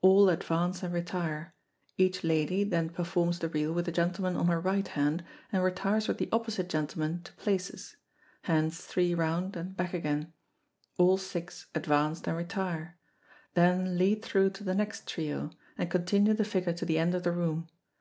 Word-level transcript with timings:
All 0.00 0.28
advance 0.28 0.82
and 0.82 0.92
retire 0.92 1.54
each 1.96 2.24
lady 2.24 2.64
then 2.64 2.88
performs 2.88 3.38
the 3.38 3.48
reel 3.48 3.72
with 3.72 3.84
the 3.84 3.92
gentleman 3.92 4.34
on 4.34 4.48
her 4.48 4.58
right 4.60 4.88
hand, 4.88 5.24
and 5.52 5.62
retires 5.62 6.08
with 6.08 6.18
the 6.18 6.28
opposite 6.32 6.68
gentleman 6.68 7.22
to 7.22 7.32
places 7.34 7.94
hands 8.42 8.80
three 8.84 9.14
round 9.14 9.54
and 9.54 9.76
back 9.76 9.94
again 9.94 10.32
all 10.96 11.16
six 11.16 11.68
advance 11.76 12.20
and 12.22 12.36
retire 12.36 12.98
then 13.54 13.96
lead 13.96 14.20
through 14.24 14.50
to 14.50 14.64
the 14.64 14.74
next 14.74 15.06
trio, 15.06 15.50
and 15.76 15.92
continue 15.92 16.34
the 16.34 16.44
figure 16.44 16.72
to 16.72 16.84
the 16.84 16.98
end 16.98 17.14
of 17.14 17.22
the 17.22 17.30
room. 17.30 17.68